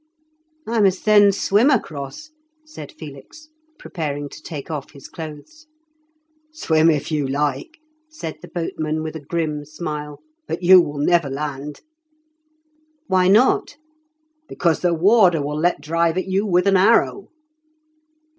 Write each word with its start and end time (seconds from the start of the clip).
"I 0.67 0.81
must 0.81 1.05
then 1.05 1.31
swim 1.31 1.69
across," 1.69 2.31
said 2.65 2.91
Felix, 2.91 3.49
preparing 3.77 4.29
to 4.29 4.41
take 4.41 4.71
off 4.71 4.93
his 4.93 5.07
clothes. 5.07 5.67
"Swim, 6.51 6.89
if 6.89 7.11
you 7.11 7.27
like," 7.27 7.77
said 8.09 8.39
the 8.41 8.47
boatman, 8.47 9.03
with 9.03 9.15
a 9.15 9.19
grim 9.23 9.63
smile; 9.63 10.23
"but 10.47 10.63
you 10.63 10.81
will 10.81 10.97
never 10.97 11.29
land." 11.29 11.81
"Why 13.05 13.27
not?" 13.27 13.75
"Because 14.47 14.79
the 14.79 14.95
warder 14.95 15.39
will 15.43 15.59
let 15.59 15.81
drive 15.81 16.17
at 16.17 16.25
you 16.25 16.47
with 16.47 16.65
an 16.65 16.77
arrow." 16.77 17.27